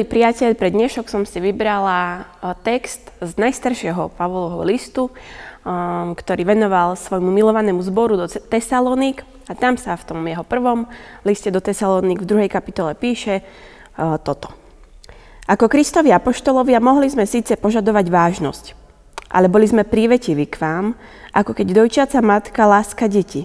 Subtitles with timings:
[0.00, 2.24] Milý priateľ, pre dnešok som si vybrala
[2.64, 5.12] text z najstaršieho Pavlovho listu,
[6.16, 10.88] ktorý venoval svojmu milovanému zboru do Tesalonik a tam sa v tom jeho prvom
[11.20, 13.44] liste do Tesalonik v druhej kapitole píše
[14.24, 14.48] toto.
[15.44, 18.64] Ako Kristovi apoštolovia mohli sme síce požadovať vážnosť,
[19.28, 20.96] ale boli sme prívetiví k vám,
[21.36, 23.44] ako keď dojčiaca matka láska deti.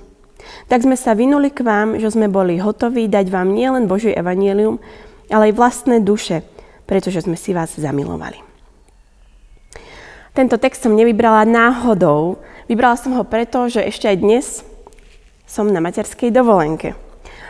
[0.72, 4.80] Tak sme sa vynuli k vám, že sme boli hotoví dať vám nielen Božie evanielium,
[5.30, 6.46] ale aj vlastné duše,
[6.86, 8.42] pretože sme si vás zamilovali.
[10.36, 12.44] Tento text som nevybrala náhodou.
[12.68, 14.46] Vybrala som ho preto, že ešte aj dnes
[15.48, 16.92] som na materskej dovolenke.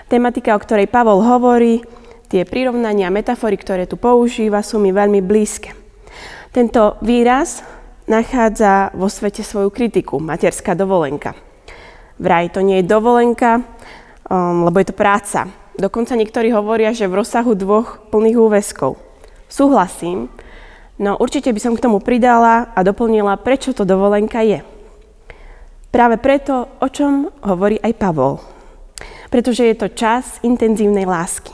[0.05, 1.81] Tematika, o ktorej Pavol hovorí,
[2.29, 5.73] tie prirovnania a metafory, ktoré tu používa, sú mi veľmi blízke.
[6.53, 7.65] Tento výraz
[8.05, 11.33] nachádza vo svete svoju kritiku, materská dovolenka.
[12.21, 13.65] Vraj to nie je dovolenka,
[14.29, 15.49] um, lebo je to práca.
[15.75, 18.95] Dokonca niektorí hovoria, že v rozsahu dvoch plných úväzkov.
[19.51, 20.31] Súhlasím,
[20.95, 24.63] no určite by som k tomu pridala a doplnila, prečo to dovolenka je.
[25.91, 28.39] Práve preto, o čom hovorí aj Pavol.
[29.27, 31.51] Pretože je to čas intenzívnej lásky.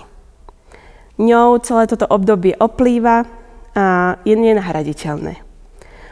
[1.22, 3.26] Ňou celé toto obdobie oplýva
[3.74, 5.42] a je nenahraditeľné.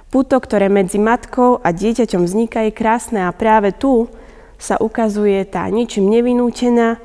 [0.09, 4.09] Puto, ktoré medzi matkou a dieťaťom vzniká, je krásne a práve tu
[4.57, 6.97] sa ukazuje tá ničím nevinútená,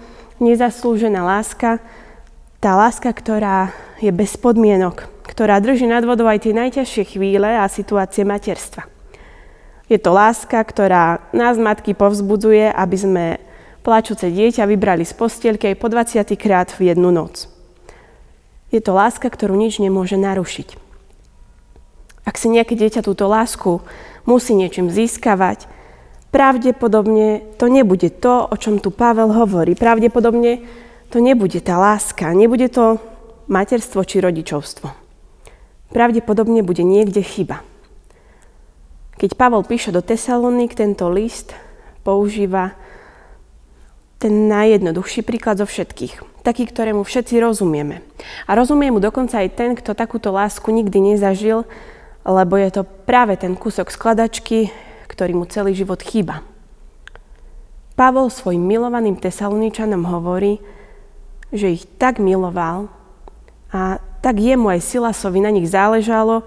[0.42, 1.78] nezaslúžená láska,
[2.58, 7.68] tá láska, ktorá je bez podmienok, ktorá drží nad vodou aj tie najťažšie chvíle a
[7.68, 8.88] situácie materstva.
[9.84, 13.24] Je to láska, ktorá nás matky povzbudzuje, aby sme
[13.84, 17.52] plačúce dieťa vybrali z postielky aj po 20 krát v jednu noc.
[18.72, 20.80] Je to láska, ktorú nič nemôže narušiť.
[22.24, 23.84] Ak si nejaké dieťa túto lásku
[24.24, 25.68] musí niečím získavať,
[26.34, 29.78] pravdepodobne to nebude to, o čom tu Pavel hovorí.
[29.78, 30.66] Pravdepodobne
[31.14, 32.98] to nebude tá láska, nebude to
[33.46, 34.90] materstvo či rodičovstvo.
[35.94, 37.62] Pravdepodobne bude niekde chyba.
[39.14, 41.54] Keď Pavel píše do Tesalonik, tento list
[42.02, 42.74] používa
[44.18, 46.42] ten najjednoduchší príklad zo všetkých.
[46.42, 48.02] Taký, ktorému všetci rozumieme.
[48.50, 51.62] A rozumie mu dokonca aj ten, kto takúto lásku nikdy nezažil,
[52.26, 54.74] lebo je to práve ten kúsok skladačky,
[55.14, 56.42] ktorý mu celý život chýba.
[57.94, 60.58] Pavol svojim milovaným tesaloničanom hovorí,
[61.54, 62.90] že ich tak miloval
[63.70, 66.42] a tak jemu aj Silasovi na nich záležalo,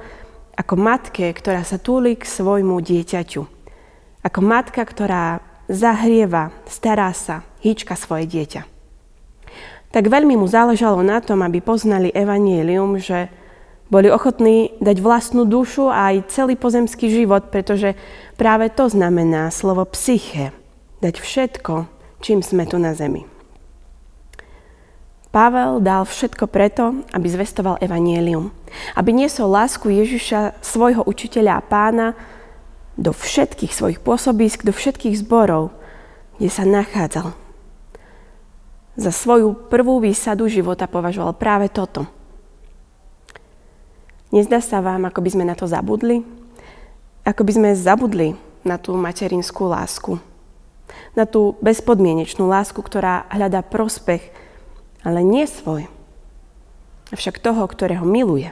[0.60, 3.42] ako matke, ktorá sa túli k svojmu dieťaťu.
[4.26, 5.40] Ako matka, ktorá
[5.72, 8.66] zahrieva, stará sa, hýčka svoje dieťa.
[9.94, 13.32] Tak veľmi mu záležalo na tom, aby poznali evanielium, že
[13.88, 17.96] boli ochotní dať vlastnú dušu a aj celý pozemský život, pretože
[18.36, 20.52] práve to znamená slovo psyche.
[21.00, 21.88] Dať všetko,
[22.20, 23.24] čím sme tu na zemi.
[25.32, 28.50] Pavel dal všetko preto, aby zvestoval evanielium.
[28.98, 32.08] Aby niesol lásku Ježiša, svojho učiteľa a pána,
[32.98, 35.70] do všetkých svojich pôsobisk, do všetkých zborov,
[36.42, 37.38] kde sa nachádzal.
[38.98, 42.10] Za svoju prvú výsadu života považoval práve toto–
[44.28, 46.28] Nezdá sa vám, ako by sme na to zabudli?
[47.24, 48.36] Ako by sme zabudli
[48.68, 50.20] na tú materinskú lásku.
[51.16, 54.24] Na tú bezpodmienečnú lásku, ktorá hľadá prospech,
[55.08, 55.88] ale nie svoj,
[57.16, 58.52] avšak toho, ktorého miluje.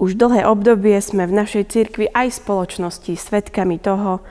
[0.00, 4.24] Už dlhé obdobie sme v našej cirkvi aj spoločnosti svetkami toho,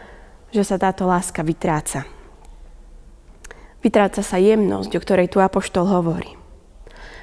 [0.52, 2.04] že sa táto láska vytráca.
[3.80, 6.41] Vytráca sa jemnosť, o ktorej tu Apoštol hovorí.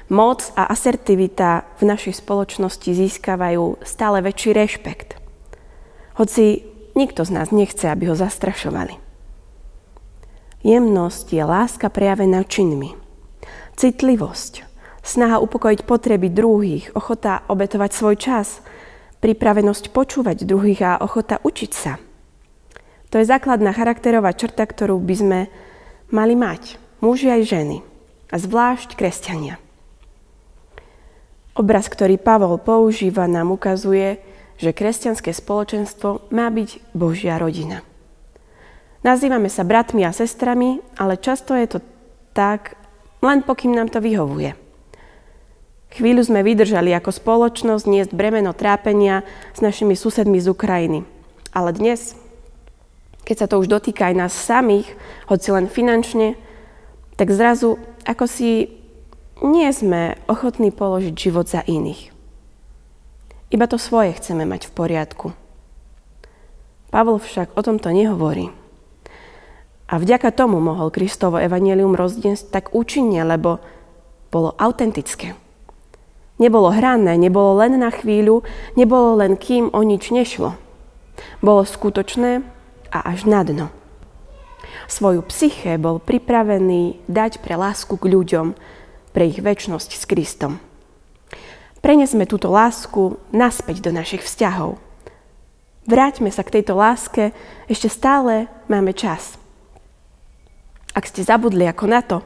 [0.09, 5.21] Moc a asertivita v našej spoločnosti získavajú stále väčší rešpekt.
[6.17, 6.65] Hoci
[6.97, 8.97] nikto z nás nechce, aby ho zastrašovali.
[10.65, 12.97] Jemnosť je láska prejavená činmi.
[13.77, 14.65] Citlivosť,
[15.05, 18.65] snaha upokojiť potreby druhých, ochota obetovať svoj čas,
[19.21, 22.01] pripravenosť počúvať druhých a ochota učiť sa.
[23.13, 25.39] To je základná charakterová črta, ktorú by sme
[26.09, 27.77] mali mať, muži aj ženy,
[28.33, 29.68] a zvlášť kresťania.
[31.57, 34.21] Obraz, ktorý Pavol používa, nám ukazuje,
[34.59, 37.81] že kresťanské spoločenstvo má byť Božia rodina.
[38.99, 41.79] Nazývame sa bratmi a sestrami, ale často je to
[42.35, 42.75] tak,
[43.23, 44.55] len pokým nám to vyhovuje.
[45.89, 49.25] Chvíľu sme vydržali ako spoločnosť niesť bremeno trápenia
[49.55, 51.01] s našimi susedmi z Ukrajiny.
[51.49, 52.13] Ale dnes,
[53.25, 54.85] keď sa to už dotýka aj nás samých,
[55.25, 56.37] hoci len finančne,
[57.17, 58.78] tak zrazu ako si
[59.45, 62.11] nie sme ochotní položiť život za iných.
[63.49, 65.27] Iba to svoje chceme mať v poriadku.
[66.89, 68.53] Pavol však o tomto nehovorí.
[69.89, 73.57] A vďaka tomu mohol Kristovo evanelium rozdiesť tak účinne, lebo
[74.29, 75.33] bolo autentické.
[76.37, 78.45] Nebolo hrané, nebolo len na chvíľu,
[78.77, 80.53] nebolo len kým o nič nešlo.
[81.41, 82.45] Bolo skutočné
[82.93, 83.67] a až na dno.
[84.85, 88.53] Svoju psyché bol pripravený dať pre lásku k ľuďom,
[89.11, 90.61] pre ich väčnosť s Kristom.
[91.79, 94.75] Prenesme túto lásku naspäť do našich vzťahov.
[95.87, 97.31] Vráťme sa k tejto láske,
[97.71, 99.39] ešte stále máme čas.
[100.93, 102.19] Ak ste zabudli ako na to,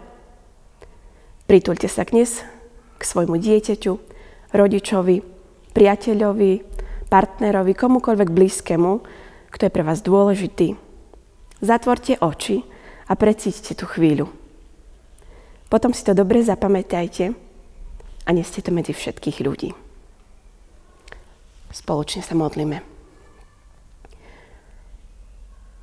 [1.45, 2.41] prituľte sa dnes
[2.97, 3.93] k svojmu dieťaťu,
[4.51, 5.17] rodičovi,
[5.71, 6.51] priateľovi,
[7.13, 8.93] partnerovi, komukoľvek blízkemu,
[9.53, 10.73] kto je pre vás dôležitý.
[11.61, 12.65] Zatvorte oči
[13.05, 14.42] a precíťte tú chvíľu.
[15.73, 17.33] Potom si to dobre zapamätajte
[18.23, 19.73] a neste to medzi všetkých ľudí.
[21.73, 22.85] Spoločne sa modlíme.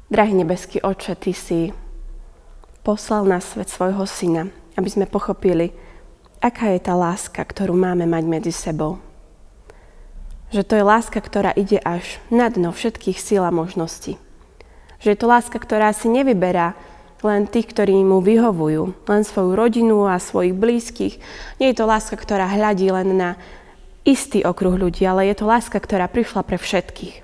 [0.06, 1.74] Drahý nebeský oče, Ty si
[2.86, 5.74] poslal na svet svojho syna, aby sme pochopili,
[6.38, 9.02] aká je tá láska, ktorú máme mať medzi sebou.
[10.54, 14.22] Že to je láska, ktorá ide až na dno všetkých síl a možností.
[15.02, 16.78] Že je to láska, ktorá si nevyberá
[17.20, 21.20] len tých, ktorí mu vyhovujú, len svoju rodinu a svojich blízkych.
[21.60, 23.30] Nie je to láska, ktorá hľadí len na
[24.08, 27.22] istý okruh ľudí, ale je to láska, ktorá prišla pre všetkých.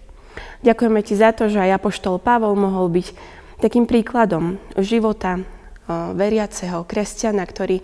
[0.61, 3.07] Ďakujeme ti za to, že aj Apoštol Pavol mohol byť
[3.61, 5.41] takým príkladom života
[5.89, 7.81] veriaceho kresťana, ktorý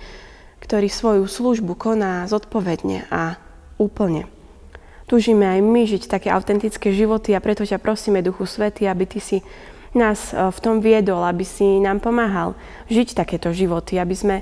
[0.63, 3.35] ktorý svoju službu koná zodpovedne a
[3.83, 4.31] úplne.
[5.11, 9.19] Túžime aj my žiť také autentické životy a preto ťa prosíme, Duchu Svety, aby Ty
[9.19, 9.43] si
[9.93, 12.57] nás e, v tom viedol, aby si nám pomáhal
[12.89, 14.37] žiť takéto životy, aby sme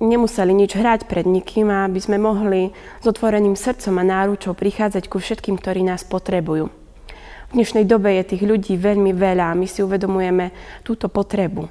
[0.00, 5.12] nemuseli nič hrať pred nikým a aby sme mohli s otvoreným srdcom a náručou prichádzať
[5.12, 6.72] ku všetkým, ktorí nás potrebujú.
[7.52, 10.50] V dnešnej dobe je tých ľudí veľmi veľa a my si uvedomujeme
[10.82, 11.68] túto potrebu.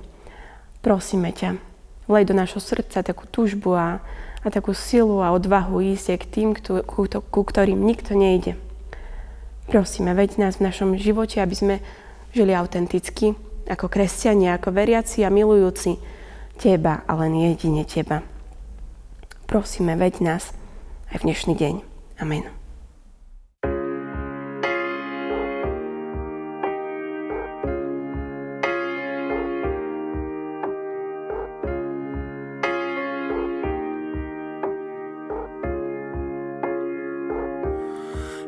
[0.86, 1.58] Prosíme ťa,
[2.06, 4.00] vlej do našho srdca takú túžbu a,
[4.46, 8.56] a takú silu a odvahu ísť k tým, ku, ku, ku ktorým nikto nejde.
[9.68, 11.76] Prosíme, veď nás v našom živote, aby sme
[12.34, 13.38] žili autenticky,
[13.70, 16.02] ako kresťania, ako veriaci a milujúci
[16.58, 18.26] Teba, ale nie jedine Teba.
[19.46, 20.52] Prosíme, veď nás
[21.14, 21.76] aj v dnešný deň.
[22.20, 22.63] Amen.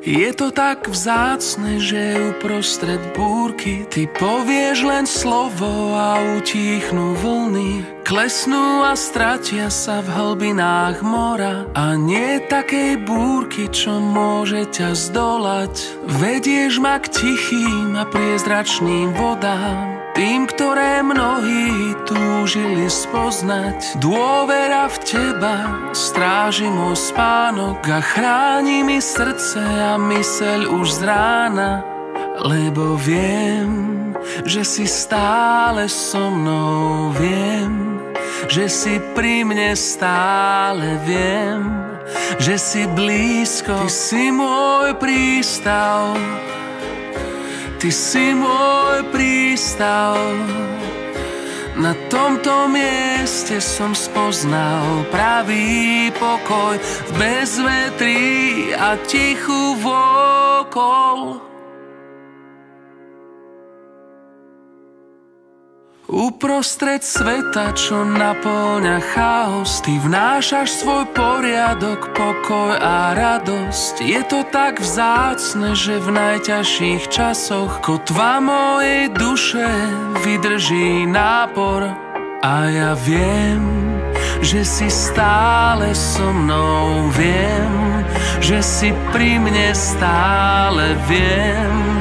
[0.05, 8.05] Je to tak vzácne, že uprostred búrky Ty povieš len slovo a utichnú vlny.
[8.05, 15.73] Klesnú a stratia sa v hlbinách mora A nie takej búrky, čo môže ťa zdolať.
[16.21, 23.99] Vedieš ma k tichým a priezračným vodám tým, ktoré mnohí túžili spoznať.
[23.99, 25.55] Dôvera v teba
[25.91, 31.83] stráži môj spánok A chráni mi srdce a myseľ už z rána.
[32.47, 34.11] Lebo viem,
[34.47, 37.99] že si stále so mnou Viem,
[38.47, 41.67] že si pri mne stále Viem,
[42.39, 43.83] že si blízko.
[43.83, 46.15] Ty si môj prístav
[47.75, 50.15] Ty si môj prístav
[51.75, 58.23] na tomto mieste som spoznal pravý pokoj v bezvetrí
[58.71, 61.54] a tichu vokol.
[66.15, 73.99] Uprostred sveta, čo naplňa chaos Ty vnášaš svoj poriadok, pokoj a radosť.
[73.99, 79.67] Je to tak vzácne, že v najťažších časoch Kotva mojej duše
[80.23, 81.91] vydrží nápor.
[82.39, 83.59] A ja viem,
[84.39, 88.07] že si stále so mnou Viem,
[88.39, 91.94] že si pri mne stále Viem,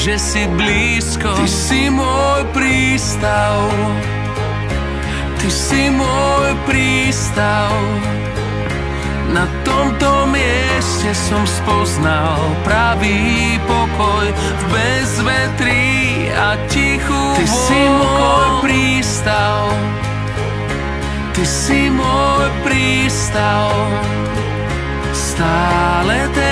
[0.00, 1.36] že si blízko.
[1.36, 3.68] Ty si môj prístav.
[5.36, 7.68] Ty si môj prístav.
[9.28, 19.68] Na tomto mieste som spoznal pravý pokoj v bezvetrí a tichu Ty si môj prístav.
[21.36, 23.68] Ty si môj prístav.
[25.12, 26.49] Stále ten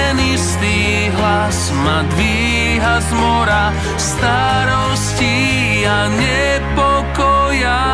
[0.49, 3.69] istý hlas ma dvíha z mora
[4.01, 5.37] starosti
[5.85, 7.85] a nepokoja.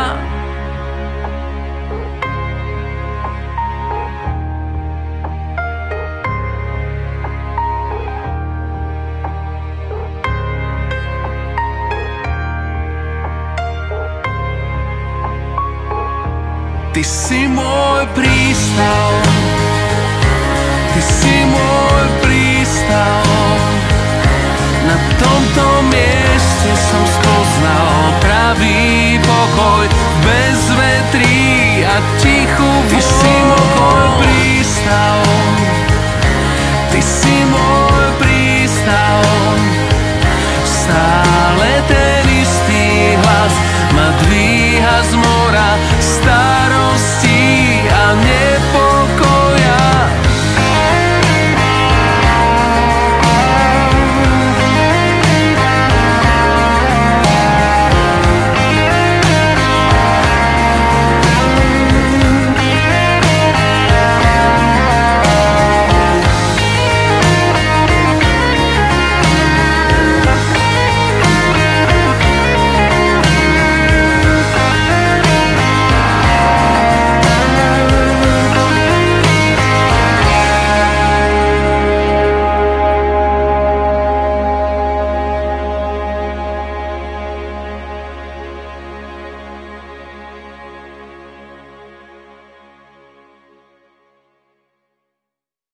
[16.95, 19.35] Ty si môj prístav
[24.95, 29.91] Na tomto mieste som spoznal pravý pokoj.
[30.23, 35.19] Bez vetrí a tichu vôľ Ty si môj prístav.
[36.95, 37.84] Ty si môj